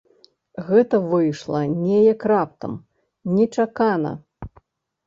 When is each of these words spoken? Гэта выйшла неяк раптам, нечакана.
Гэта 0.69 0.95
выйшла 1.11 1.61
неяк 1.83 2.27
раптам, 2.33 2.73
нечакана. 3.37 4.17